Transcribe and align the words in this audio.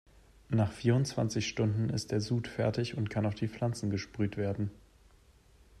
Nach 0.49 0.71
vierundzwanzig 0.71 1.47
Stunden 1.47 1.89
ist 1.91 2.11
der 2.11 2.21
Sud 2.21 2.47
fertig 2.47 2.97
und 2.97 3.11
kann 3.11 3.27
auf 3.27 3.35
die 3.35 3.47
Pflanzen 3.47 3.91
gesprüht 3.91 4.35
werden. 4.35 4.71